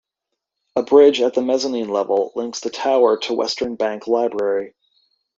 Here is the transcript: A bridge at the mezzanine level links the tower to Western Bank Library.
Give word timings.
A 0.75 0.81
bridge 0.81 1.21
at 1.21 1.35
the 1.35 1.43
mezzanine 1.43 1.87
level 1.89 2.31
links 2.35 2.59
the 2.61 2.71
tower 2.71 3.17
to 3.19 3.35
Western 3.35 3.75
Bank 3.75 4.07
Library. 4.07 4.73